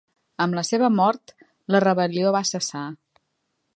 Amb 0.45 0.55
la 0.59 0.61
seva 0.69 0.89
mort, 0.99 1.33
la 1.75 1.81
rebel·lió 1.85 2.33
va 2.37 2.45
cessar. 2.53 2.87